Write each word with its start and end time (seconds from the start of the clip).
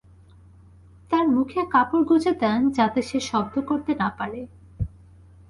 তার 1.11 1.25
মুখে 1.27 1.61
কাপড় 1.71 2.03
গুঁজে 2.03 2.33
দেন, 2.33 2.61
যাতে 2.69 2.99
সে 3.01 3.19
শব্দ 3.21 3.55
করতে 3.69 3.91
না 3.95 4.09
পারে। 4.17 4.41